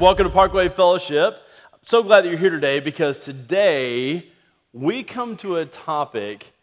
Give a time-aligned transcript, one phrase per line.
[0.00, 1.42] Welcome to Parkway Fellowship.
[1.74, 4.28] I'm so glad that you're here today because today
[4.72, 6.54] we come to a topic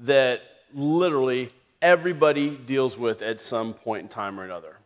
[0.00, 0.40] that
[0.74, 1.50] literally
[1.80, 4.78] everybody deals with at some point in time or another.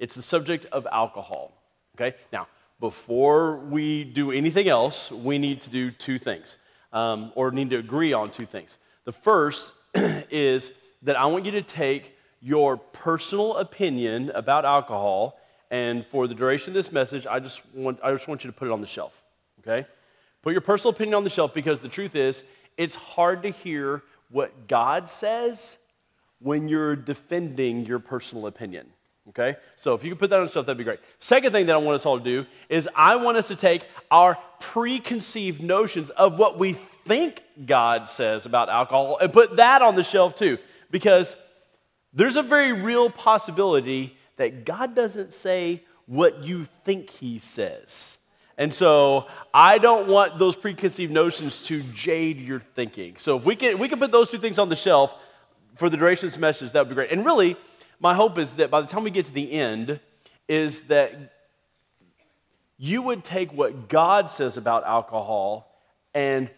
[0.00, 1.52] It's the subject of alcohol.
[1.94, 2.16] Okay?
[2.32, 2.48] Now,
[2.80, 6.58] before we do anything else, we need to do two things,
[6.92, 8.76] um, or need to agree on two things.
[9.04, 10.72] The first is
[11.02, 15.39] that I want you to take your personal opinion about alcohol
[15.70, 18.56] and for the duration of this message, I just want, I just want you to
[18.56, 19.12] put it on the shelf,
[19.60, 19.86] okay?
[20.42, 22.42] Put your personal opinion on the shelf because the truth is,
[22.76, 25.76] it's hard to hear what God says
[26.40, 28.86] when you're defending your personal opinion.
[29.28, 29.56] Okay?
[29.76, 31.00] So if you could put that on the shelf, that'd be great.
[31.18, 33.86] Second thing that I want us all to do is I want us to take
[34.10, 39.94] our preconceived notions of what we think God says about alcohol and put that on
[39.94, 40.58] the shelf too.
[40.90, 41.36] Because
[42.12, 48.16] there's a very real possibility that God doesn't say what you think He says.
[48.56, 53.16] And so I don't want those preconceived notions to jade your thinking.
[53.18, 55.14] So if we can, we can put those two things on the shelf
[55.76, 57.10] for the duration of this message, that would be great.
[57.10, 57.56] And really,
[58.00, 60.00] my hope is that by the time we get to the end,
[60.48, 61.14] is that
[62.76, 65.70] you would take what God says about alcohol
[66.12, 66.50] and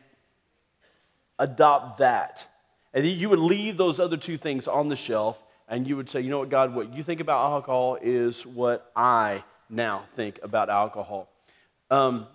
[1.39, 2.47] adopt that.
[2.95, 5.37] And you would leave those other two things on the shelf
[5.73, 8.93] and you would say, you know what, God, what you think about alcohol is what
[8.95, 11.31] I now think about alcohol.
[11.91, 12.27] Um,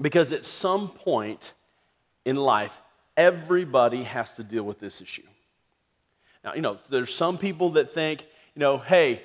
[0.00, 1.54] because at some point
[2.24, 2.80] in life,
[3.16, 5.24] everybody has to deal with this issue.
[6.44, 9.22] Now, you know, there's some people that think, you know, hey,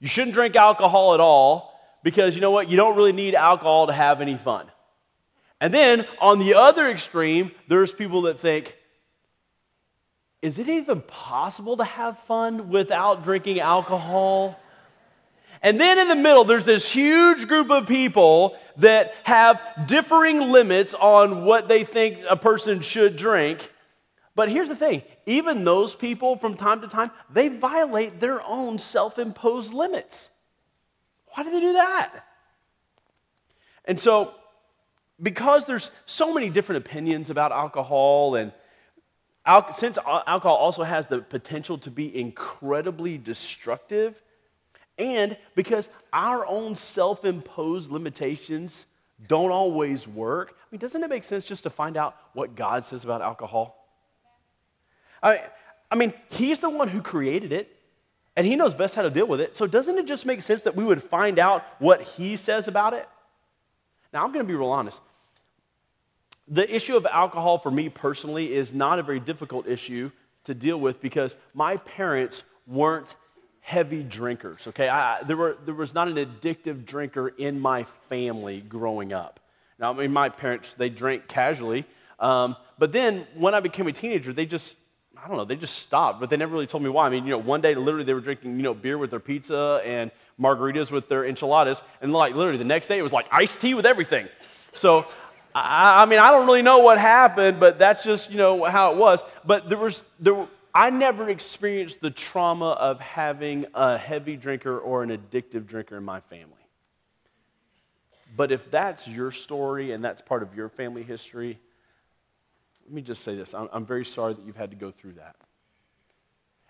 [0.00, 2.68] you shouldn't drink alcohol at all because you know what?
[2.68, 4.66] You don't really need alcohol to have any fun.
[5.60, 8.74] And then on the other extreme, there's people that think,
[10.42, 14.58] is it even possible to have fun without drinking alcohol?
[15.62, 20.94] And then in the middle, there's this huge group of people that have differing limits
[20.94, 23.72] on what they think a person should drink.
[24.34, 28.78] But here's the thing even those people, from time to time, they violate their own
[28.78, 30.28] self imposed limits.
[31.34, 32.24] Why do they do that?
[33.86, 34.34] And so,
[35.20, 38.52] because there's so many different opinions about alcohol and
[39.46, 44.20] Al- since alcohol also has the potential to be incredibly destructive,
[44.98, 48.86] and because our own self imposed limitations
[49.28, 52.84] don't always work, I mean, doesn't it make sense just to find out what God
[52.84, 53.88] says about alcohol?
[55.22, 55.44] I,
[55.90, 57.74] I mean, He's the one who created it,
[58.34, 59.56] and He knows best how to deal with it.
[59.56, 62.94] So, doesn't it just make sense that we would find out what He says about
[62.94, 63.08] it?
[64.12, 65.00] Now, I'm going to be real honest
[66.48, 70.10] the issue of alcohol for me personally is not a very difficult issue
[70.44, 73.16] to deal with because my parents weren't
[73.60, 74.88] heavy drinkers, okay?
[74.88, 79.40] I, there, were, there was not an addictive drinker in my family growing up.
[79.78, 81.84] Now, I mean, my parents, they drank casually,
[82.20, 84.76] um, but then when I became a teenager, they just,
[85.22, 87.06] I don't know, they just stopped, but they never really told me why.
[87.06, 89.20] I mean, you know, one day literally they were drinking, you know, beer with their
[89.20, 93.26] pizza and margaritas with their enchiladas, and like literally the next day it was like
[93.32, 94.28] iced tea with everything.
[94.74, 95.06] So
[95.56, 98.92] I, I, mean, I don't really know what happened, but that's just, you know, how
[98.92, 99.24] it was.
[99.42, 105.02] But there was, there, I never experienced the trauma of having a heavy drinker or
[105.02, 106.52] an addictive drinker in my family.
[108.36, 111.58] But if that's your story and that's part of your family history,
[112.84, 115.14] let me just say this I'm, I'm very sorry that you've had to go through
[115.14, 115.36] that.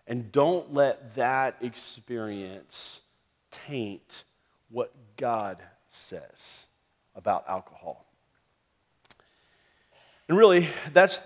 [0.06, 3.00] And don't let that experience
[3.50, 4.22] taint
[4.70, 6.66] what God says
[7.16, 8.06] about alcohol.
[10.28, 11.20] And really, that's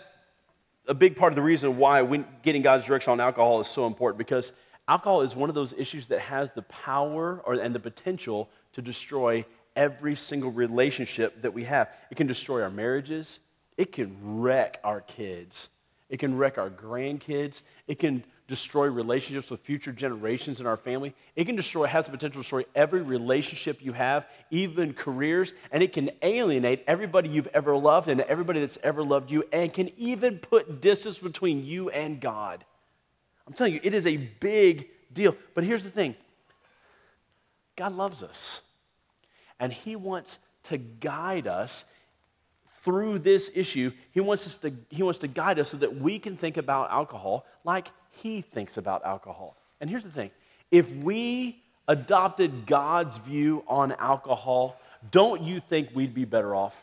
[0.86, 2.04] a big part of the reason why
[2.42, 4.52] getting God's direction on alcohol is so important because
[4.88, 8.82] alcohol is one of those issues that has the power or, and the potential to
[8.82, 9.44] destroy
[9.76, 11.88] every single relationship that we have.
[12.10, 13.38] It can destroy our marriages,
[13.76, 15.68] it can wreck our kids,
[16.08, 21.14] it can wreck our grandkids, it can destroy relationships with future generations in our family.
[21.36, 25.84] It can destroy, has the potential to destroy every relationship you have, even careers, and
[25.84, 29.88] it can alienate everybody you've ever loved and everybody that's ever loved you, and can
[29.96, 32.64] even put distance between you and God.
[33.46, 35.36] I'm telling you, it is a big deal.
[35.54, 36.16] But here's the thing
[37.76, 38.62] God loves us,
[39.60, 41.84] and He wants to guide us
[42.82, 43.92] through this issue.
[44.10, 46.90] He wants, us to, he wants to guide us so that we can think about
[46.90, 47.88] alcohol like
[48.20, 49.56] he thinks about alcohol.
[49.80, 50.30] And here's the thing
[50.70, 54.80] if we adopted God's view on alcohol,
[55.10, 56.74] don't you think we'd be better off?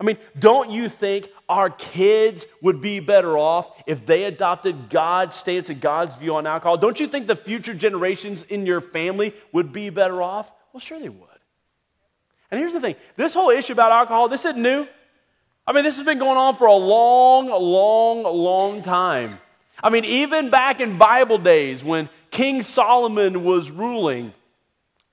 [0.00, 5.34] I mean, don't you think our kids would be better off if they adopted God's
[5.34, 6.76] stance and God's view on alcohol?
[6.76, 10.52] Don't you think the future generations in your family would be better off?
[10.72, 11.28] Well, sure they would.
[12.50, 14.86] And here's the thing this whole issue about alcohol, this isn't new.
[15.66, 19.38] I mean, this has been going on for a long, long, long time.
[19.82, 24.32] I mean, even back in Bible days when King Solomon was ruling,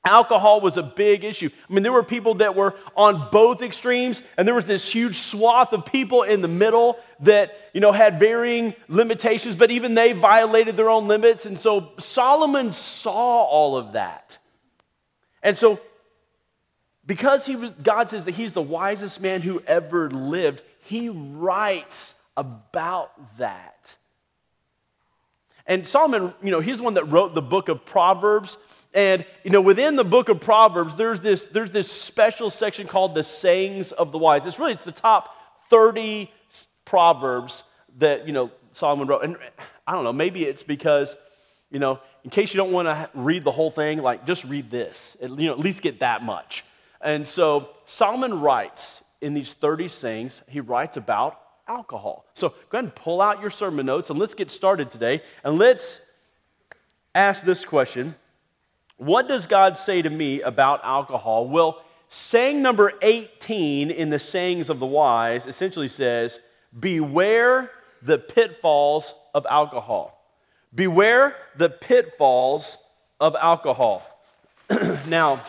[0.06, 1.50] alcohol was a big issue.
[1.70, 5.18] I mean, there were people that were on both extremes, and there was this huge
[5.18, 10.14] swath of people in the middle that, you know, had varying limitations, but even they
[10.14, 11.46] violated their own limits.
[11.46, 14.38] And so Solomon saw all of that.
[15.42, 15.80] And so
[17.06, 22.16] because he was, God says that he's the wisest man who ever lived, he writes
[22.36, 23.96] about that.
[25.68, 28.58] And Solomon, you know, he's the one that wrote the book of Proverbs.
[28.94, 33.16] And, you know, within the book of Proverbs, there's this, there's this special section called
[33.16, 34.46] the sayings of the wise.
[34.46, 35.36] It's really, it's the top
[35.70, 36.32] 30
[36.86, 37.64] Proverbs
[37.98, 39.24] that, you know, Solomon wrote.
[39.24, 39.38] And
[39.88, 41.16] I don't know, maybe it's because,
[41.72, 44.70] you know, in case you don't want to read the whole thing, like just read
[44.70, 45.18] this.
[45.22, 46.64] You know, at least get that much.
[47.02, 52.26] And so Solomon writes in these 30 sayings, he writes about alcohol.
[52.34, 55.22] So go ahead and pull out your sermon notes and let's get started today.
[55.44, 56.02] And let's
[57.14, 58.16] ask this question
[58.98, 61.48] What does God say to me about alcohol?
[61.48, 66.40] Well, saying number 18 in the sayings of the wise essentially says,
[66.80, 67.72] Beware
[68.02, 70.12] the pitfalls of alcohol.
[70.74, 72.78] Beware the pitfalls
[73.20, 74.04] of alcohol.
[75.08, 75.42] now,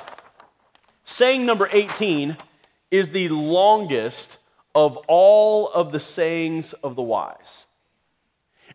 [1.05, 2.37] saying number 18
[2.91, 4.39] is the longest
[4.77, 7.65] of all of the sayings of the wise.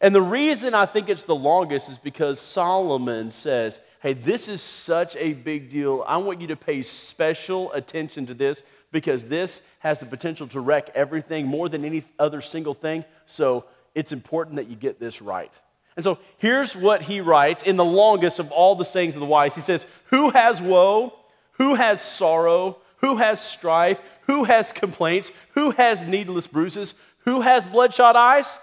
[0.01, 4.63] And the reason I think it's the longest is because Solomon says, hey, this is
[4.63, 6.03] such a big deal.
[6.07, 10.59] I want you to pay special attention to this because this has the potential to
[10.59, 13.05] wreck everything more than any other single thing.
[13.27, 15.51] So it's important that you get this right.
[15.95, 19.27] And so here's what he writes in the longest of all the sayings of the
[19.27, 19.53] wise.
[19.53, 21.13] He says, Who has woe?
[21.53, 22.79] Who has sorrow?
[23.01, 24.01] Who has strife?
[24.31, 25.29] Who has complaints?
[25.55, 26.93] Who has needless bruises?
[27.25, 28.59] Who has bloodshot eyes?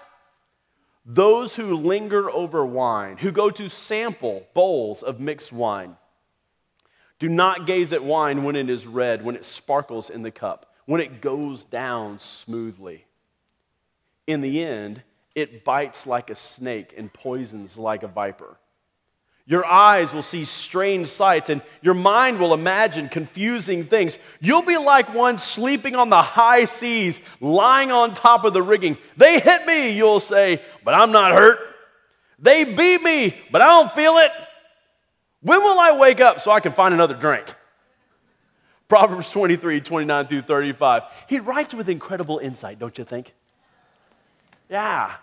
[1.05, 5.95] Those who linger over wine, who go to sample bowls of mixed wine.
[7.19, 10.73] Do not gaze at wine when it is red, when it sparkles in the cup,
[10.87, 13.05] when it goes down smoothly.
[14.25, 15.03] In the end,
[15.35, 18.57] it bites like a snake and poisons like a viper.
[19.49, 24.19] Your eyes will see strange sights, and your mind will imagine confusing things.
[24.39, 28.99] You'll be like one sleeping on the high seas, lying on top of the rigging.
[29.17, 31.57] They hit me, you'll say, but I'm not hurt.
[32.37, 34.29] They beat me, but I don't feel it.
[35.41, 37.47] When will I wake up so I can find another drink?
[38.87, 41.03] Proverbs 23, 29 through 35.
[41.27, 43.33] He writes with incredible insight, don't you think?
[44.69, 45.15] Yeah.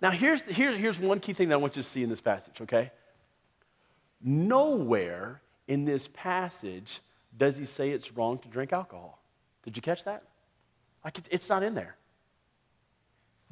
[0.00, 2.22] Now, here's, here, here's one key thing that I want you to see in this
[2.22, 2.92] passage, okay?
[4.22, 7.00] Nowhere in this passage
[7.36, 9.22] does he say it's wrong to drink alcohol.
[9.62, 10.24] Did you catch that?
[11.04, 11.96] Like it's not in there.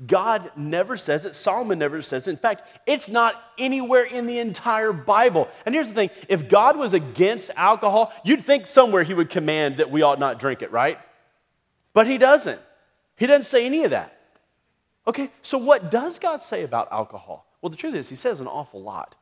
[0.04, 1.34] God never says it.
[1.34, 2.30] Solomon never says it.
[2.30, 5.48] In fact, it's not anywhere in the entire Bible.
[5.64, 9.78] And here's the thing if God was against alcohol, you'd think somewhere he would command
[9.78, 10.98] that we ought not drink it, right?
[11.94, 12.60] But he doesn't.
[13.16, 14.20] He doesn't say any of that.
[15.06, 17.46] Okay, so what does God say about alcohol?
[17.62, 19.14] Well, the truth is, he says an awful lot.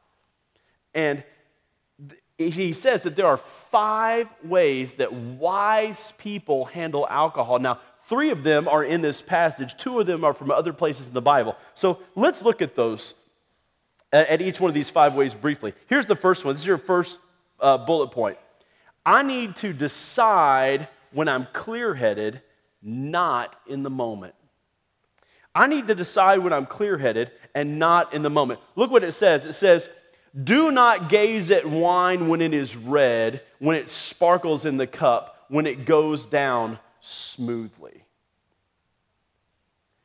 [0.92, 1.22] And
[2.38, 7.58] he says that there are five ways that wise people handle alcohol.
[7.58, 11.06] Now, three of them are in this passage, two of them are from other places
[11.06, 11.56] in the Bible.
[11.74, 13.14] So let's look at those,
[14.12, 15.74] at each one of these five ways briefly.
[15.86, 16.54] Here's the first one.
[16.54, 17.18] This is your first
[17.60, 18.38] uh, bullet point.
[19.06, 22.42] I need to decide when I'm clear headed,
[22.82, 24.34] not in the moment.
[25.54, 28.58] I need to decide when I'm clear headed and not in the moment.
[28.74, 29.44] Look what it says.
[29.44, 29.88] It says,
[30.43, 35.45] do not gaze at wine when it is red, when it sparkles in the cup,
[35.49, 38.05] when it goes down smoothly.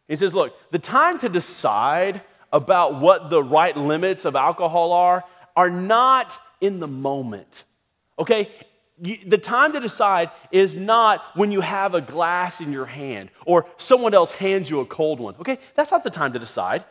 [0.08, 2.22] He says, Look, the time to decide
[2.52, 5.24] about what the right limits of alcohol are
[5.56, 7.64] are not in the moment.
[8.18, 8.50] Okay?
[9.02, 13.66] the time to decide is not when you have a glass in your hand or
[13.78, 15.36] someone else hands you a cold one.
[15.40, 15.58] Okay?
[15.76, 16.84] That's not the time to decide.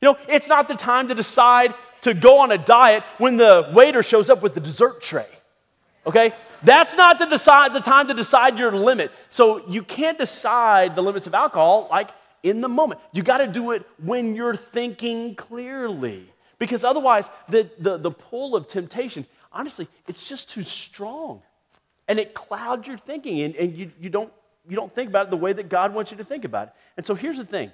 [0.00, 3.70] You know, it's not the time to decide to go on a diet when the
[3.72, 5.28] waiter shows up with the dessert tray.
[6.06, 6.32] Okay?
[6.62, 9.10] That's not the, decide, the time to decide your limit.
[9.30, 12.10] So you can't decide the limits of alcohol like
[12.42, 13.00] in the moment.
[13.12, 16.30] You got to do it when you're thinking clearly.
[16.58, 21.42] Because otherwise, the, the, the pull of temptation, honestly, it's just too strong.
[22.06, 24.32] And it clouds your thinking, and, and you, you, don't,
[24.68, 26.74] you don't think about it the way that God wants you to think about it.
[26.96, 27.72] And so here's the thing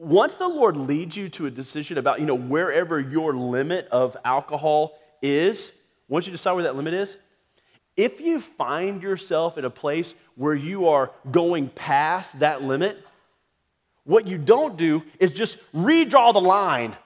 [0.00, 4.16] once the Lord leads you to a decision about, you know, wherever your limit of
[4.24, 5.72] alcohol is,
[6.08, 7.18] once you decide where that limit is,
[7.98, 13.04] if you find yourself in a place where you are going past that limit,
[14.04, 16.96] what you don't do is just redraw the line.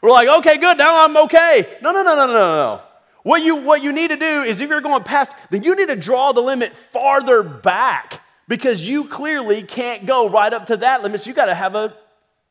[0.00, 1.78] We're like, okay, good, now I'm okay.
[1.82, 2.80] No, no, no, no, no, no.
[3.24, 5.88] What you, what you need to do is if you're going past, then you need
[5.88, 11.02] to draw the limit farther back because you clearly can't go right up to that
[11.02, 11.22] limit.
[11.22, 11.94] So you got to have a,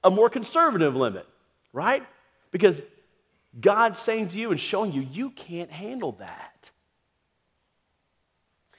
[0.03, 1.27] a more conservative limit,
[1.71, 2.05] right?
[2.51, 2.81] Because
[3.59, 6.71] God's saying to you and showing you, you can't handle that.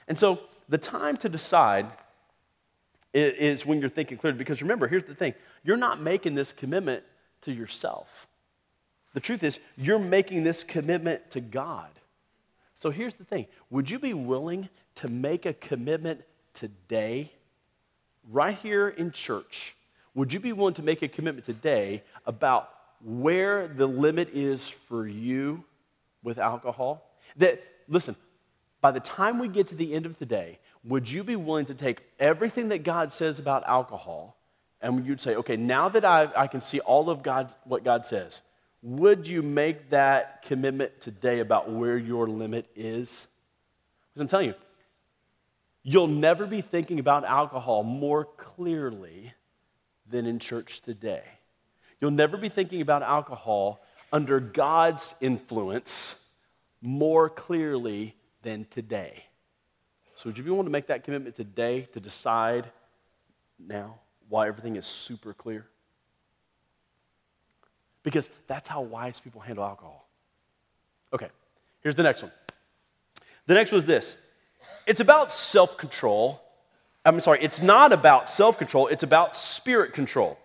[0.07, 1.87] And so the time to decide
[3.13, 4.37] is when you're thinking clearly.
[4.37, 7.03] Because remember, here's the thing you're not making this commitment
[7.41, 8.27] to yourself.
[9.13, 11.89] The truth is, you're making this commitment to God.
[12.75, 16.21] So here's the thing Would you be willing to make a commitment
[16.55, 17.31] today,
[18.31, 19.75] right here in church?
[20.13, 22.69] Would you be willing to make a commitment today about
[23.03, 25.63] where the limit is for you
[26.23, 27.09] with alcohol?
[27.37, 28.15] That, listen,
[28.81, 31.73] by the time we get to the end of today, would you be willing to
[31.73, 34.37] take everything that God says about alcohol
[34.81, 38.05] and you'd say, okay, now that I, I can see all of God, what God
[38.05, 38.41] says,
[38.83, 43.25] would you make that commitment today about where your limit is?
[44.13, 44.53] Because I'm telling you,
[45.87, 49.31] you'll never be thinking about alcohol more clearly
[50.09, 51.21] than in church today.
[52.01, 56.27] You'll never be thinking about alcohol under God's influence
[56.81, 59.23] more clearly than today.
[60.15, 62.71] So, would you be willing to make that commitment today to decide
[63.59, 65.67] now why everything is super clear?
[68.01, 70.07] Because that's how wise people handle alcohol.
[71.13, 71.29] Okay,
[71.81, 72.31] here's the next one.
[73.45, 74.17] The next was this
[74.85, 76.41] it's about self control.
[77.03, 80.37] I'm sorry, it's not about self control, it's about spirit control.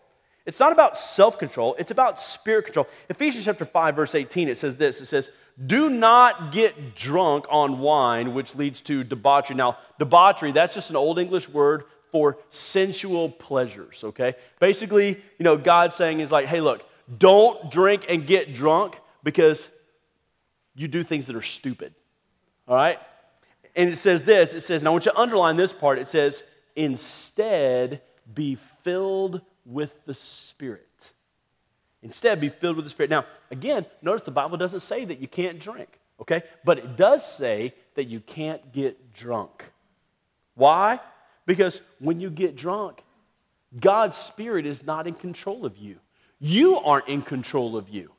[0.47, 2.89] It's not about self control, it's about spirit control.
[3.09, 5.31] Ephesians chapter 5, verse 18, it says this it says,
[5.65, 9.57] Do not get drunk on wine, which leads to debauchery.
[9.57, 14.35] Now, debauchery, that's just an old English word for sensual pleasures, okay?
[14.59, 16.85] Basically, you know, God's saying is like, hey, look,
[17.19, 19.69] don't drink and get drunk because
[20.75, 21.95] you do things that are stupid,
[22.67, 22.99] all right?
[23.77, 26.09] And it says this it says, and I want you to underline this part it
[26.09, 26.43] says,
[26.77, 30.87] instead be filled with the Spirit.
[32.03, 33.11] Instead, be filled with the Spirit.
[33.11, 36.43] Now, again, notice the Bible doesn't say that you can't drink, okay?
[36.65, 39.71] But it does say that you can't get drunk.
[40.55, 40.99] Why?
[41.47, 43.03] Because when you get drunk,
[43.79, 45.97] God's Spirit is not in control of you.
[46.39, 48.11] You aren't in control of you.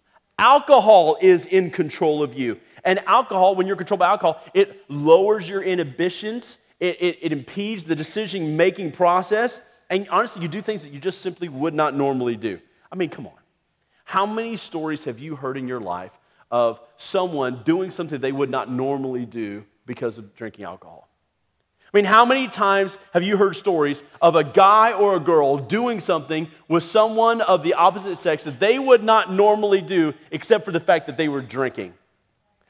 [0.41, 2.60] Alcohol is in control of you.
[2.83, 7.83] And alcohol, when you're controlled by alcohol, it lowers your inhibitions, it, it, it impedes
[7.83, 11.95] the decision making process, and honestly, you do things that you just simply would not
[11.95, 12.60] normally do.
[12.91, 13.33] I mean, come on.
[14.03, 16.17] How many stories have you heard in your life
[16.50, 21.07] of someone doing something they would not normally do because of drinking alcohol?
[21.93, 25.57] I mean, how many times have you heard stories of a guy or a girl
[25.57, 30.63] doing something with someone of the opposite sex that they would not normally do except
[30.63, 31.93] for the fact that they were drinking?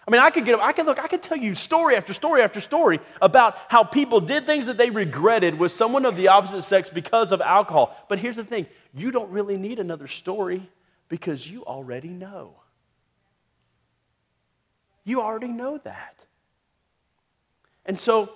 [0.07, 2.13] I mean, I could get up, I could look, I could tell you story after
[2.13, 6.29] story after story about how people did things that they regretted with someone of the
[6.29, 7.95] opposite sex because of alcohol.
[8.09, 10.67] But here's the thing, you don't really need another story
[11.09, 12.55] because you already know.
[15.03, 16.15] You already know that.
[17.85, 18.33] And so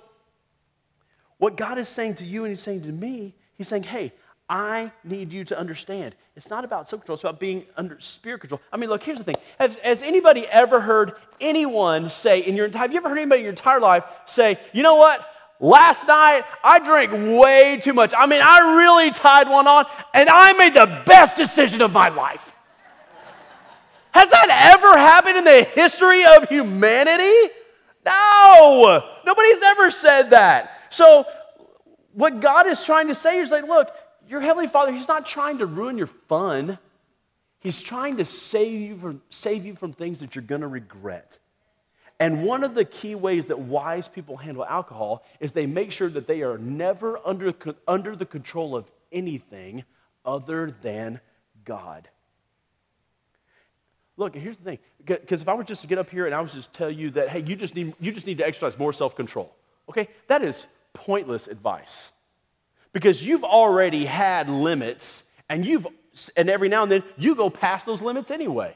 [1.37, 4.13] what God is saying to you and He's saying to me, He's saying, hey,
[4.47, 6.15] I need you to understand.
[6.35, 8.61] It's not about self control, it's about being under spirit control.
[8.71, 9.35] I mean, look, here's the thing.
[9.57, 13.45] Has, has, anybody ever heard anyone say in your have you ever heard anybody in
[13.45, 15.25] your entire life say, you know what?
[15.59, 18.13] Last night I drank way too much.
[18.15, 22.09] I mean, I really tied one on and I made the best decision of my
[22.09, 22.53] life.
[24.11, 27.51] Has that ever happened in the history of humanity?
[28.05, 30.74] No, nobody's ever said that.
[30.95, 31.25] So,
[32.13, 33.89] what God is trying to say is like, look,
[34.29, 36.79] your Heavenly Father, He's not trying to ruin your fun.
[37.59, 41.37] He's trying to save you from, save you from things that you're going to regret.
[42.17, 46.07] And one of the key ways that wise people handle alcohol is they make sure
[46.09, 47.53] that they are never under,
[47.85, 49.83] under the control of anything
[50.23, 51.19] other than
[51.65, 52.07] God.
[54.15, 54.79] Look, here's the thing.
[55.05, 57.09] Because if I were just to get up here and I was just tell you
[57.11, 59.53] that, hey, you just need, you just need to exercise more self control,
[59.89, 60.07] okay?
[60.27, 62.11] That is pointless advice.
[62.93, 65.85] Because you've already had limits and you've
[66.37, 68.75] and every now and then you go past those limits anyway.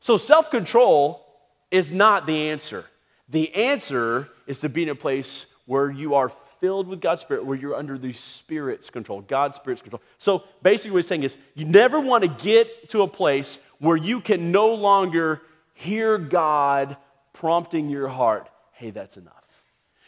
[0.00, 1.24] So self-control
[1.70, 2.84] is not the answer.
[3.28, 7.44] The answer is to be in a place where you are filled with god's spirit
[7.44, 10.02] where you're under the spirit's control god's spirit's control.
[10.18, 13.96] So basically what he's saying is you never want to get to a place where
[13.96, 15.40] you can no longer
[15.74, 16.96] hear god
[17.32, 19.33] prompting your heart hey, that's enough.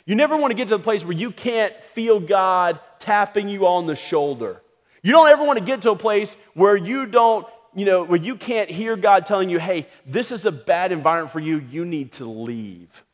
[0.06, 3.66] You never want to get to the place where you can't feel God tapping you
[3.66, 4.62] on the shoulder.
[5.02, 8.18] You don't ever want to get to a place where you don't, you know, where
[8.18, 11.58] you can't hear God telling you, hey, this is a bad environment for you.
[11.58, 13.04] You need to leave.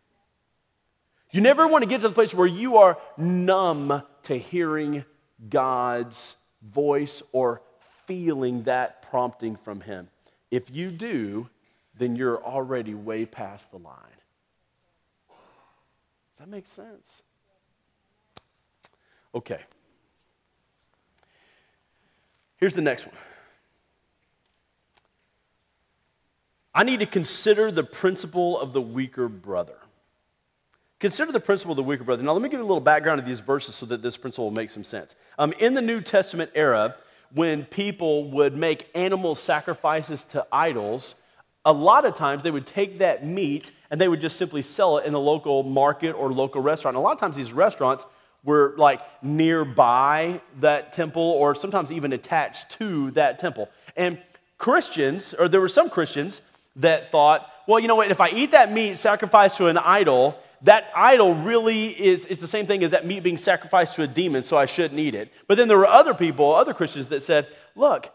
[1.31, 5.05] You never want to get to the place where you are numb to hearing
[5.49, 7.63] God's voice or
[8.07, 10.09] feeling that prompting from Him.
[10.51, 11.49] If you do,
[11.99, 13.97] then you're already way past the line.
[16.43, 17.23] That make sense?
[19.33, 19.61] Okay.
[22.57, 23.15] Here's the next one.
[26.75, 29.77] I need to consider the principle of the weaker brother.
[30.99, 32.25] Consider the principle of the weaker brother.
[32.25, 34.47] Now, let me give you a little background of these verses so that this principle
[34.47, 35.15] will make some sense.
[35.39, 36.97] Um, in the New Testament era,
[37.33, 41.15] when people would make animal sacrifices to idols,
[41.64, 44.99] a lot of times they would take that meat and they would just simply sell
[44.99, 46.97] it in the local market or local restaurant.
[46.97, 48.07] And a lot of times these restaurants
[48.45, 53.69] were like nearby that temple or sometimes even attached to that temple.
[53.97, 54.21] And
[54.59, 56.40] Christians, or there were some Christians
[56.76, 60.37] that thought, well, you know what, if I eat that meat sacrificed to an idol,
[60.62, 64.07] that idol really is it's the same thing as that meat being sacrificed to a
[64.07, 65.33] demon, so I shouldn't eat it.
[65.47, 68.11] But then there were other people, other Christians that said, look,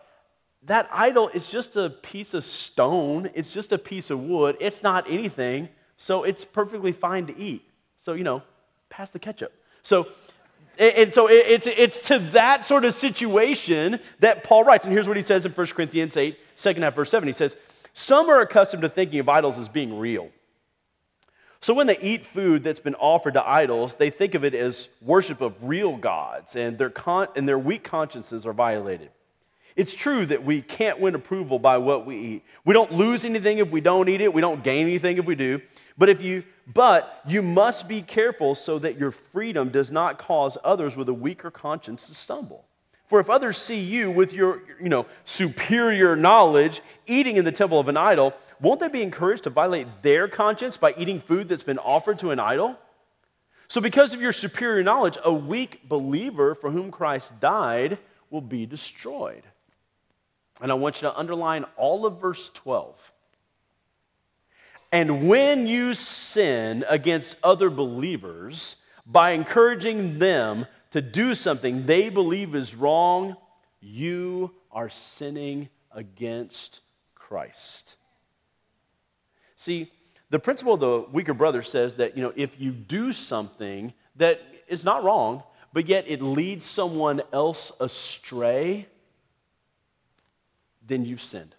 [0.63, 4.83] that idol is just a piece of stone, it's just a piece of wood, it's
[4.83, 7.63] not anything, so it's perfectly fine to eat.
[8.03, 8.43] So, you know,
[8.89, 9.53] pass the ketchup.
[9.83, 10.07] So,
[10.77, 14.85] and so it's, it's to that sort of situation that Paul writes.
[14.85, 17.27] And here's what he says in 1 Corinthians 8, second half, verse 7.
[17.27, 17.55] He says,
[17.93, 20.29] Some are accustomed to thinking of idols as being real.
[21.59, 24.89] So when they eat food that's been offered to idols, they think of it as
[25.01, 29.09] worship of real gods, and their, con- and their weak consciences are violated.
[29.77, 32.43] It's true that we can't win approval by what we eat.
[32.65, 34.33] We don't lose anything if we don't eat it.
[34.33, 35.61] We don't gain anything if we do.
[35.99, 40.57] But if you but you must be careful so that your freedom does not cause
[40.63, 42.65] others with a weaker conscience to stumble.
[43.05, 47.79] For if others see you with your, you know, superior knowledge eating in the temple
[47.79, 51.63] of an idol, won't they be encouraged to violate their conscience by eating food that's
[51.63, 52.75] been offered to an idol?
[53.69, 57.97] So because of your superior knowledge, a weak believer for whom Christ died
[58.29, 59.43] will be destroyed.
[60.61, 62.95] And I want you to underline all of verse 12.
[64.91, 72.55] And when you sin against other believers by encouraging them to do something they believe
[72.55, 73.35] is wrong,
[73.81, 76.81] you are sinning against
[77.15, 77.97] Christ.
[79.55, 79.91] See,
[80.29, 84.41] the principle of the weaker brother says that, you know, if you do something that
[84.67, 85.43] is not wrong,
[85.73, 88.87] but yet it leads someone else astray,
[90.87, 91.55] then you've sinned.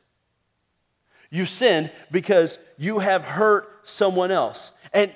[1.31, 4.73] You've sinned because you have hurt someone else.
[4.93, 5.13] And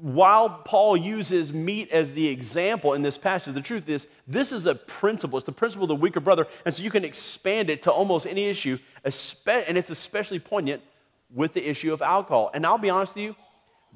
[0.00, 4.64] while Paul uses meat as the example in this passage, the truth is this is
[4.64, 5.36] a principle.
[5.36, 6.46] It's the principle of the weaker brother.
[6.64, 10.82] And so you can expand it to almost any issue, and it's especially poignant
[11.32, 12.50] with the issue of alcohol.
[12.54, 13.36] And I'll be honest with you,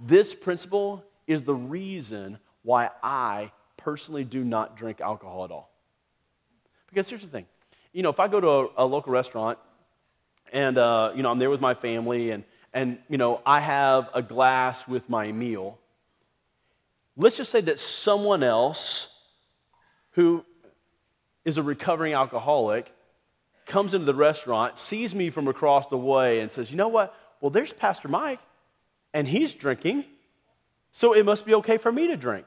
[0.05, 5.71] this principle is the reason why I personally do not drink alcohol at all.
[6.89, 7.47] Because here's the thing
[7.95, 9.59] you know, if I go to a, a local restaurant
[10.53, 14.11] and, uh, you know, I'm there with my family and, and, you know, I have
[14.13, 15.79] a glass with my meal,
[17.17, 19.07] let's just say that someone else
[20.11, 20.45] who
[21.45, 22.93] is a recovering alcoholic
[23.67, 27.15] comes into the restaurant, sees me from across the way, and says, You know what?
[27.41, 28.41] Well, there's Pastor Mike,
[29.15, 30.05] and he's drinking,
[30.93, 32.47] so it must be okay for me to drink.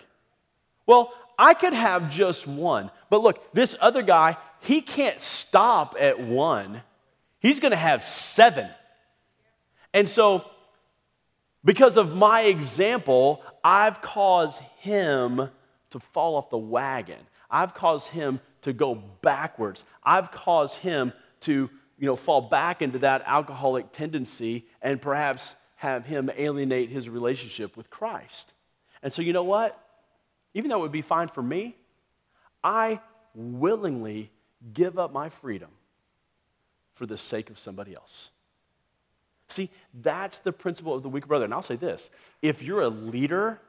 [0.85, 2.91] Well, I could have just one.
[3.09, 6.81] But look, this other guy, he can't stop at one.
[7.39, 8.69] He's going to have seven.
[9.93, 10.49] And so,
[11.63, 15.49] because of my example, I've caused him
[15.91, 17.19] to fall off the wagon.
[17.49, 19.85] I've caused him to go backwards.
[20.03, 26.05] I've caused him to, you know, fall back into that alcoholic tendency and perhaps have
[26.05, 28.53] him alienate his relationship with Christ.
[29.03, 29.79] And so, you know what?
[30.53, 31.75] Even though it would be fine for me,
[32.63, 32.99] I
[33.35, 34.31] willingly
[34.73, 35.69] give up my freedom
[36.93, 38.29] for the sake of somebody else.
[39.49, 41.45] See, that's the principle of the weak brother.
[41.45, 42.09] And I'll say this
[42.41, 43.59] if you're a leader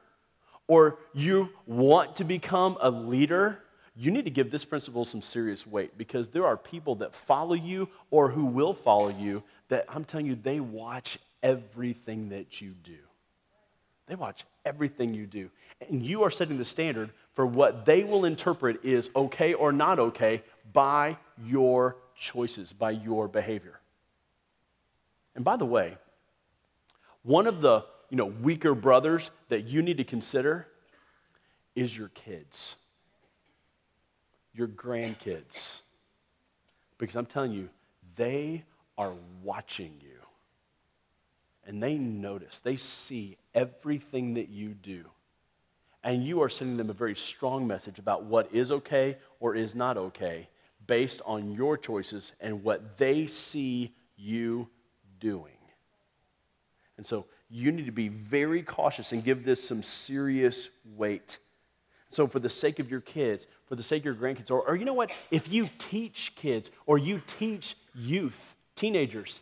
[0.67, 3.59] or you want to become a leader,
[3.95, 7.53] you need to give this principle some serious weight because there are people that follow
[7.53, 12.71] you or who will follow you that I'm telling you, they watch everything that you
[12.83, 12.97] do.
[14.07, 15.49] They watch everything you do.
[15.87, 19.99] And you are setting the standard for what they will interpret is okay or not
[19.99, 23.79] okay by your choices, by your behavior.
[25.35, 25.97] And by the way,
[27.23, 30.67] one of the you know, weaker brothers that you need to consider
[31.75, 32.75] is your kids,
[34.53, 35.79] your grandkids.
[36.97, 37.69] Because I'm telling you,
[38.15, 38.63] they
[38.97, 39.13] are
[39.43, 40.09] watching you.
[41.65, 45.05] And they notice, they see everything that you do.
[46.03, 49.75] And you are sending them a very strong message about what is okay or is
[49.75, 50.47] not okay
[50.87, 54.69] based on your choices and what they see you
[55.19, 55.53] doing.
[56.97, 61.37] And so you need to be very cautious and give this some serious weight.
[62.11, 64.75] So, for the sake of your kids, for the sake of your grandkids, or, or
[64.75, 65.11] you know what?
[65.29, 69.41] If you teach kids or you teach youth, teenagers,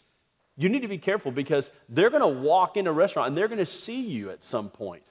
[0.57, 3.47] you need to be careful because they're going to walk in a restaurant and they're
[3.47, 5.03] going to see you at some point.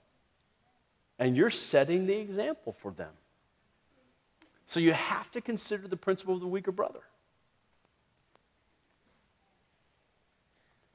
[1.19, 3.13] And you're setting the example for them.
[4.67, 7.01] So you have to consider the principle of the weaker brother.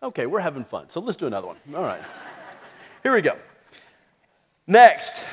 [0.04, 0.88] Okay, we're having fun.
[0.90, 1.58] So let's do another one.
[1.76, 2.02] All right.
[3.04, 3.38] Here we go.
[4.68, 5.24] Next,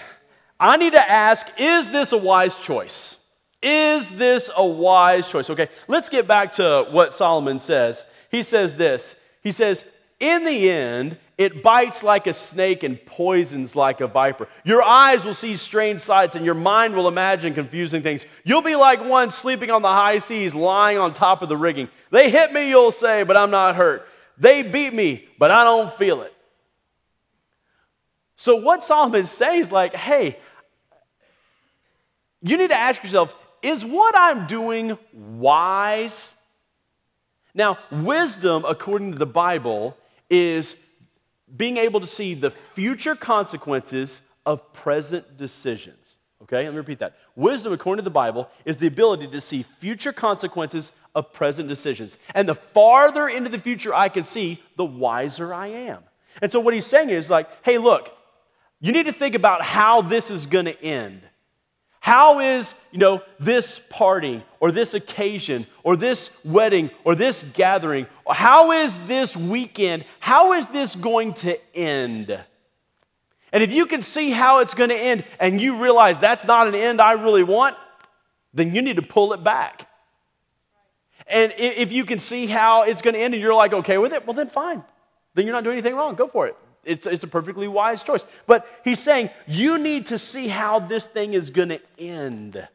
[0.61, 3.17] I need to ask is this a wise choice?
[3.63, 5.51] Is this a wise choice?
[5.51, 8.05] Okay, let's get back to what Solomon says.
[8.31, 9.85] He says this He says,
[10.21, 14.49] In the end, it bites like a snake and poisons like a viper.
[14.65, 18.27] Your eyes will see strange sights and your mind will imagine confusing things.
[18.43, 21.89] You'll be like one sleeping on the high seas, lying on top of the rigging.
[22.11, 24.09] They hit me, you'll say, but I'm not hurt.
[24.37, 26.35] They beat me, but I don't feel it.
[28.35, 30.39] So, what Solomon saying is like, hey,
[32.43, 36.35] you need to ask yourself, is what I'm doing wise?
[37.55, 39.97] Now, wisdom, according to the Bible,
[40.31, 40.77] is
[41.57, 46.17] being able to see the future consequences of present decisions.
[46.43, 47.17] Okay, let me repeat that.
[47.37, 52.17] Wisdom, according to the Bible, is the ability to see future consequences of present decisions.
[52.35, 56.03] And the farther into the future I can see, the wiser I am.
[56.41, 58.11] And so, what he's saying is like, hey, look,
[58.81, 61.23] you need to think about how this is going to end.
[62.09, 68.07] How is, you know, this party or this occasion or this wedding or this gathering,
[68.27, 72.31] how is this weekend, how is this going to end?
[73.53, 76.67] And if you can see how it's going to end and you realize that's not
[76.67, 77.77] an end I really want,
[78.55, 79.87] then you need to pull it back.
[81.27, 84.15] And if you can see how it's going to end and you're like okay with
[84.15, 84.83] it, well, then fine.
[85.35, 86.15] Then you're not doing anything wrong.
[86.15, 86.57] Go for it.
[86.89, 88.25] It's, it's a perfectly wise choice.
[88.47, 92.67] But he's saying you need to see how this thing is going to end.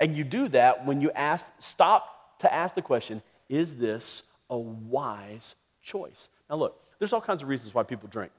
[0.00, 4.58] And you do that when you ask, stop to ask the question is this a
[4.58, 6.28] wise choice?
[6.48, 8.32] Now, look, there's all kinds of reasons why people drink.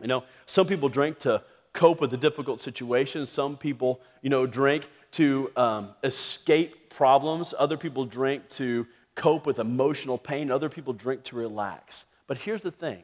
[0.00, 3.26] You know, some people drink to cope with a difficult situation.
[3.26, 7.54] Some people, you know, drink to um, escape problems.
[7.58, 10.50] Other people drink to cope with emotional pain.
[10.50, 12.04] Other people drink to relax.
[12.26, 13.02] But here's the thing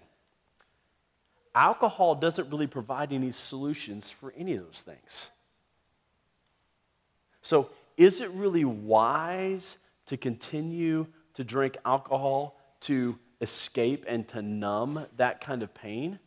[1.57, 5.31] alcohol doesn't really provide any solutions for any of those things.
[7.41, 15.07] So, is it really wise to continue to drink alcohol to escape and to numb
[15.17, 16.19] that kind of pain?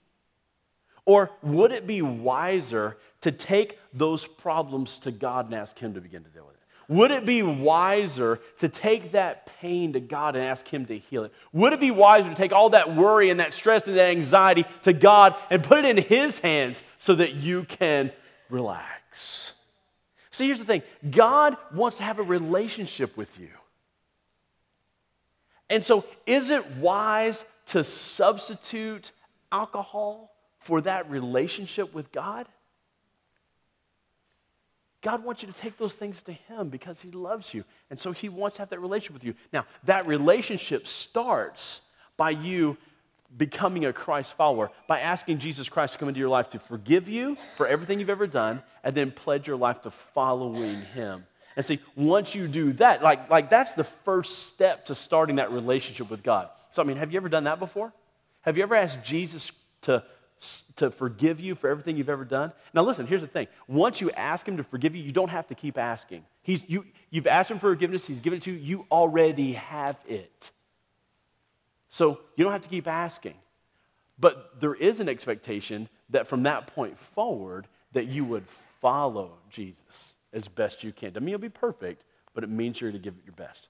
[1.05, 6.01] Or would it be wiser to take those problems to God and ask Him to
[6.01, 6.58] begin to deal with it?
[6.89, 11.23] Would it be wiser to take that pain to God and ask Him to heal
[11.23, 11.31] it?
[11.53, 14.65] Would it be wiser to take all that worry and that stress and that anxiety
[14.81, 18.11] to God and put it in His hands so that you can
[18.49, 19.53] relax?
[20.31, 23.49] See, here's the thing God wants to have a relationship with you.
[25.69, 29.11] And so, is it wise to substitute
[29.51, 32.47] alcohol for that relationship with God?
[35.01, 37.63] God wants you to take those things to Him because He loves you.
[37.89, 39.33] And so He wants to have that relationship with you.
[39.53, 41.81] Now, that relationship starts
[42.17, 42.77] by you
[43.37, 47.07] becoming a Christ follower, by asking Jesus Christ to come into your life to forgive
[47.07, 51.25] you for everything you've ever done, and then pledge your life to following Him.
[51.55, 55.51] And see, once you do that, like, like that's the first step to starting that
[55.51, 56.49] relationship with God.
[56.71, 57.93] So, I mean, have you ever done that before?
[58.41, 60.03] Have you ever asked Jesus to
[60.77, 62.51] to forgive you for everything you've ever done.
[62.73, 63.47] Now, listen, here's the thing.
[63.67, 66.23] Once you ask Him to forgive you, you don't have to keep asking.
[66.41, 69.97] He's, you, you've asked Him for forgiveness, He's given it to you, you already have
[70.07, 70.51] it.
[71.89, 73.35] So you don't have to keep asking.
[74.19, 78.45] But there is an expectation that from that point forward, that you would
[78.81, 81.09] follow Jesus as best you can.
[81.09, 83.67] Doesn't mean you'll be perfect, but it means you're to give it your best.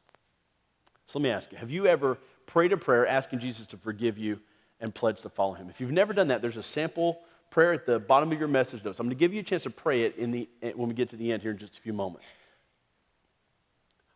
[1.05, 4.17] So let me ask you have you ever prayed a prayer asking Jesus to forgive
[4.17, 4.39] you
[4.79, 5.69] and pledge to follow him.
[5.69, 8.83] If you've never done that, there's a sample prayer at the bottom of your message
[8.83, 8.99] notes.
[8.99, 11.09] I'm going to give you a chance to pray it in the, when we get
[11.09, 12.27] to the end here in just a few moments.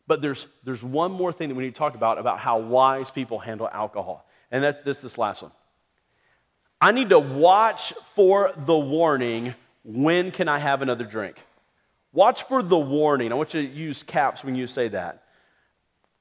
[0.06, 3.10] But there's, there's one more thing that we need to talk about about how wise
[3.10, 4.28] people handle alcohol.
[4.52, 5.52] And that's this, this last one.
[6.80, 11.38] I need to watch for the warning when can I have another drink?
[12.12, 13.32] Watch for the warning.
[13.32, 15.23] I want you to use caps when you say that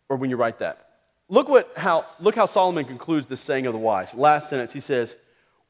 [0.09, 0.82] or when you write that.
[1.33, 4.13] Look, what, how, look how Solomon concludes this saying of the wise.
[4.13, 5.17] Last sentence, he says,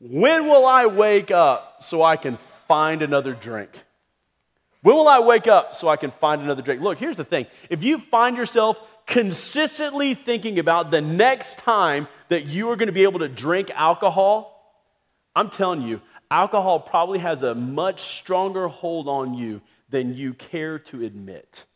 [0.00, 3.70] When will I wake up so I can find another drink?
[4.80, 6.82] When will I wake up so I can find another drink?
[6.82, 7.46] Look, here's the thing.
[7.70, 12.92] If you find yourself consistently thinking about the next time that you are going to
[12.92, 14.84] be able to drink alcohol,
[15.36, 20.80] I'm telling you, alcohol probably has a much stronger hold on you than you care
[20.80, 21.66] to admit.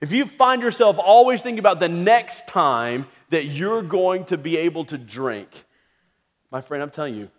[0.00, 4.56] If you find yourself always thinking about the next time that you're going to be
[4.56, 5.48] able to drink,
[6.50, 7.30] my friend, I'm telling you,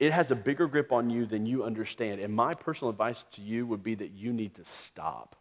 [0.00, 2.20] it has a bigger grip on you than you understand.
[2.20, 5.36] And my personal advice to you would be that you need to stop.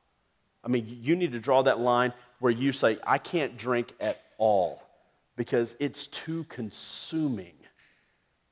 [0.63, 4.21] I mean, you need to draw that line where you say, I can't drink at
[4.37, 4.81] all
[5.35, 7.55] because it's too consuming,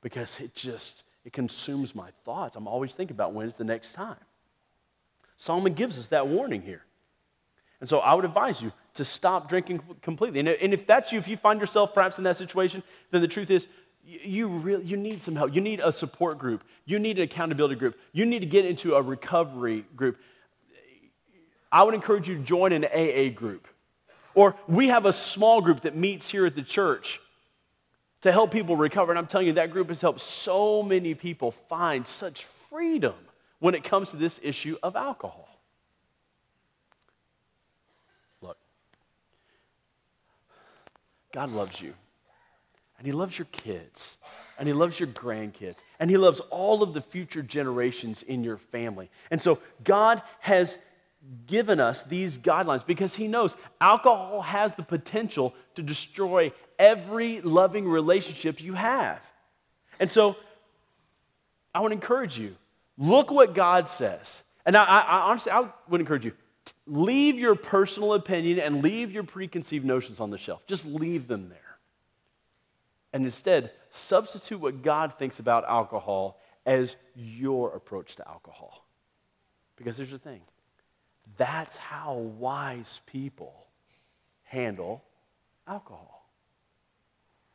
[0.02, 2.56] because it just, it consumes my thoughts.
[2.56, 4.16] I'm always thinking about when is the next time.
[5.36, 6.82] Solomon gives us that warning here.
[7.82, 10.40] And so I would advise you to stop drinking completely.
[10.40, 13.50] And if that's you, if you find yourself perhaps in that situation, then the truth
[13.50, 13.66] is
[14.04, 15.54] you really you need some help.
[15.54, 16.64] You need a support group.
[16.86, 17.98] You need an accountability group.
[18.12, 20.18] You need to get into a recovery group.
[21.70, 23.68] I would encourage you to join an AA group.
[24.34, 27.20] Or we have a small group that meets here at the church
[28.22, 29.10] to help people recover.
[29.12, 33.14] And I'm telling you, that group has helped so many people find such freedom
[33.58, 35.48] when it comes to this issue of alcohol.
[38.40, 38.56] Look,
[41.32, 41.94] God loves you.
[42.98, 44.16] And He loves your kids.
[44.58, 45.78] And He loves your grandkids.
[45.98, 49.10] And He loves all of the future generations in your family.
[49.30, 50.78] And so God has
[51.46, 57.88] given us these guidelines because He knows alcohol has the potential to destroy every loving
[57.88, 59.20] relationship you have.
[59.98, 60.36] And so
[61.74, 62.56] I want to encourage you
[62.98, 64.42] Look what God says.
[64.64, 66.32] And I, I, honestly, I would encourage you
[66.86, 70.66] leave your personal opinion and leave your preconceived notions on the shelf.
[70.66, 71.58] Just leave them there.
[73.12, 78.86] And instead, substitute what God thinks about alcohol as your approach to alcohol.
[79.76, 80.40] Because here's the thing
[81.36, 83.66] that's how wise people
[84.44, 85.02] handle
[85.66, 86.28] alcohol.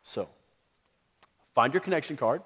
[0.03, 0.29] So,
[1.53, 2.41] find your connection card.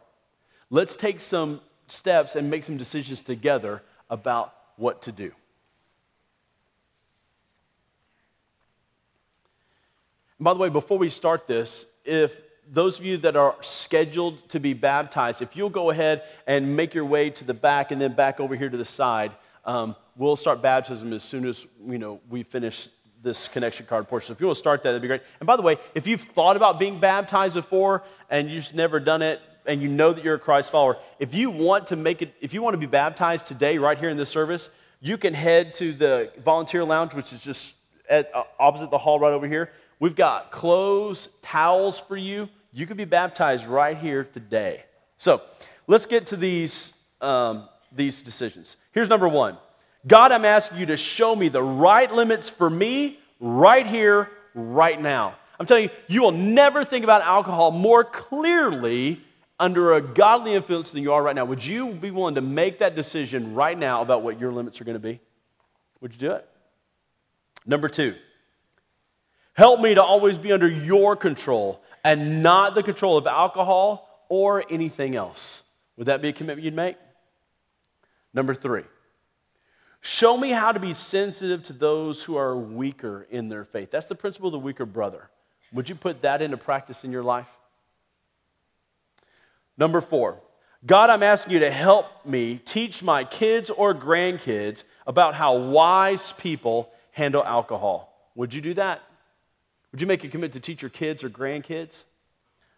[0.70, 5.32] Let's take some steps and make some decisions together about what to do.
[10.31, 14.50] And by the way, before we start this, if those of you that are scheduled
[14.50, 18.02] to be baptized, if you'll go ahead and make your way to the back and
[18.02, 19.34] then back over here to the side,
[19.66, 22.90] um, we'll start baptism as soon as you know we finish
[23.22, 24.28] this connection card portion.
[24.28, 25.22] So if you want to start that, that'd be great.
[25.40, 29.22] And by the way, if you've thought about being baptized before and you've never done
[29.22, 32.34] it, and you know that you're a Christ follower, if you want to make it,
[32.42, 35.76] if you want to be baptized today, right here in this service, you can head
[35.76, 37.76] to the volunteer lounge, which is just
[38.10, 39.72] at, uh, opposite the hall right over here.
[40.02, 42.50] We've got clothes, towels for you.
[42.74, 44.84] You could be baptized right here today.
[45.20, 45.44] So
[45.86, 48.78] let's get to these, um, these decisions.
[48.94, 49.60] Here's number one
[50.08, 55.00] God, I'm asking you to show me the right limits for me right here, right
[55.00, 55.36] now.
[55.60, 59.22] I'm telling you, you will never think about alcohol more clearly
[59.60, 62.80] under a godly influence than you are right now, would you be willing to make
[62.80, 65.20] that decision right now about what your limits are going to be?
[66.00, 66.50] Would you do it?
[67.68, 68.16] Number two,
[69.54, 74.64] help me to always be under your control and not the control of alcohol or
[74.70, 75.64] anything else.
[75.98, 76.98] Would that be a commitment you'd make?
[78.34, 78.84] Number three,
[80.00, 83.92] show me how to be sensitive to those who are weaker in their faith.
[83.92, 85.30] That's the principle of the weaker brother.
[85.74, 87.48] Would you put that into practice in your life?
[89.78, 90.40] Number four,
[90.86, 96.32] God, I'm asking you to help me teach my kids or grandkids about how wise
[96.34, 98.32] people handle alcohol.
[98.36, 99.02] Would you do that?
[99.92, 102.04] Would you make a commitment to teach your kids or grandkids?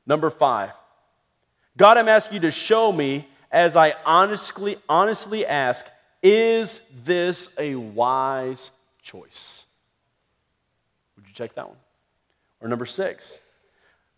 [0.05, 0.71] Number five,
[1.77, 5.85] God, I'm asking you to show me as I honestly, honestly ask,
[6.21, 8.71] is this a wise
[9.01, 9.65] choice?
[11.15, 11.77] Would you check that one?
[12.61, 13.37] Or number six,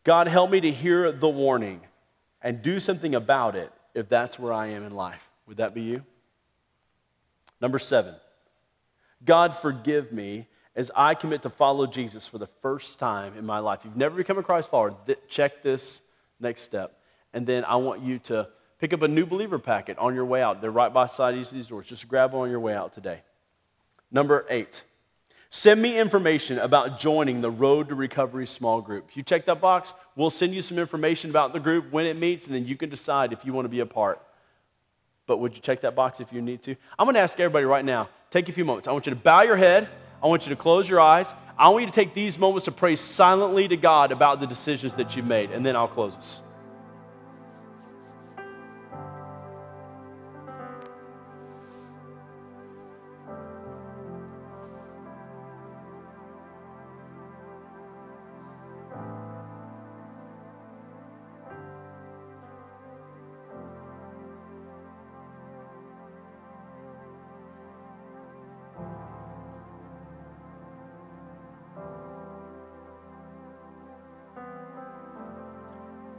[0.03, 1.81] God, help me to hear the warning
[2.41, 5.27] and do something about it if that's where I am in life.
[5.47, 6.03] Would that be you?
[7.59, 8.15] Number seven,
[9.23, 13.59] God forgive me as I commit to follow Jesus for the first time in my
[13.59, 13.81] life.
[13.83, 16.01] You've never become a Christ follower, th- check this
[16.39, 16.99] next step.
[17.33, 20.41] And then I want you to pick up a new believer packet on your way
[20.41, 20.61] out.
[20.61, 21.87] They're right by side of these doors.
[21.87, 23.21] Just grab on your way out today.
[24.11, 24.83] Number eight,
[25.55, 29.05] Send me information about joining the Road to Recovery small group.
[29.07, 32.17] If you check that box, we'll send you some information about the group, when it
[32.17, 34.21] meets, and then you can decide if you want to be a part.
[35.27, 36.75] But would you check that box if you need to?
[36.99, 38.89] I'm going to ask everybody right now take a few moments.
[38.89, 39.87] I want you to bow your head,
[40.23, 41.27] I want you to close your eyes.
[41.57, 44.93] I want you to take these moments to pray silently to God about the decisions
[44.95, 46.41] that you've made, and then I'll close us.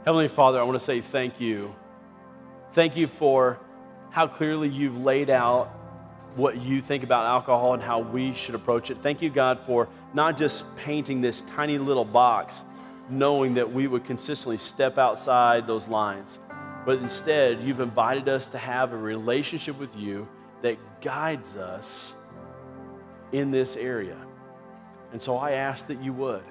[0.07, 1.75] Heavenly Father, I want to say thank you.
[2.71, 3.59] Thank you for
[4.09, 5.67] how clearly you've laid out
[6.37, 8.99] what you think about alcohol and how we should approach it.
[9.01, 12.63] Thank you, God, for not just painting this tiny little box,
[13.09, 16.39] knowing that we would consistently step outside those lines,
[16.85, 20.25] but instead, you've invited us to have a relationship with you
[20.61, 22.15] that guides us
[23.33, 24.15] in this area.
[25.11, 26.45] And so I ask that you would.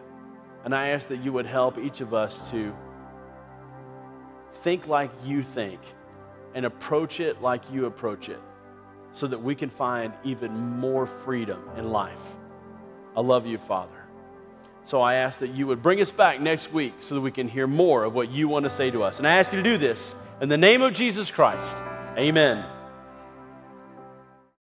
[0.67, 2.75] And I ask that you would help each of us to
[4.57, 5.81] think like you think
[6.55, 8.41] and approach it like you approach it
[9.13, 12.23] so that we can find even more freedom in life.
[13.17, 13.93] I love you, Father.
[14.85, 17.49] So I ask that you would bring us back next week so that we can
[17.49, 19.19] hear more of what you want to say to us.
[19.19, 21.77] And I ask you to do this in the name of Jesus Christ.
[22.17, 22.76] Amen.